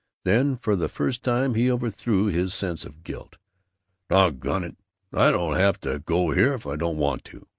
[0.23, 3.37] Then, for the first time, he overthrew his sense of guilt.
[4.09, 4.77] "Doggone it,
[5.13, 7.45] I don't have to go here if I don't want to!